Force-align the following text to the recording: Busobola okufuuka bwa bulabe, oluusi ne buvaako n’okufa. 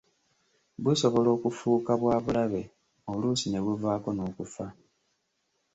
Busobola 0.83 1.29
okufuuka 1.37 1.91
bwa 2.01 2.15
bulabe, 2.23 2.61
oluusi 3.11 3.45
ne 3.49 3.59
buvaako 3.65 4.09
n’okufa. 4.13 4.65